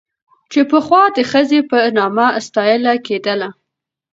چې 0.51 0.59
پخوا 0.71 1.03
د 1.15 1.17
ښځې 1.31 1.59
په 1.69 1.77
نامه 1.97 2.27
ستايله 2.47 2.93
کېدله 3.07 3.49